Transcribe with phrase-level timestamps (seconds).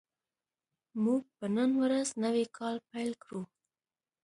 [1.03, 3.41] موږ به نن ورځ نوی کار پیل کړو